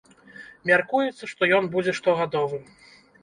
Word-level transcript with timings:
Мяркуецца, 0.69 1.23
што 1.33 1.49
ён 1.59 1.69
будзе 1.75 1.93
штогадовым. 2.01 2.63